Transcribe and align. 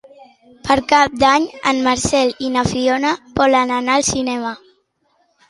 Per 0.69 0.77
Cap 0.91 1.19
d'Any 1.23 1.45
en 1.71 1.81
Marcel 1.89 2.33
i 2.47 2.49
na 2.57 2.65
Fiona 2.73 3.13
volen 3.43 3.75
anar 3.79 4.01
al 4.01 4.09
cinema. 4.11 4.57